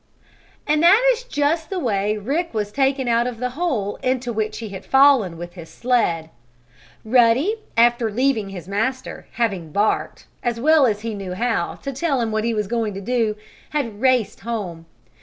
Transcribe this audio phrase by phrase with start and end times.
[0.65, 4.57] And that is just the way Rick was taken out of the hole into which
[4.57, 6.31] he had fallen with his sled.
[7.05, 12.19] Ruddy, after leaving his master, having barked, as well as he knew how to tell
[12.19, 13.35] him what he was going to do,
[13.69, 14.87] had raced home.